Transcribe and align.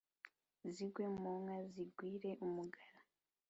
zigwe 0.73 1.05
mu 1.19 1.31
nka 1.43 1.57
zigwire 1.73 2.29
umugara 2.45 2.99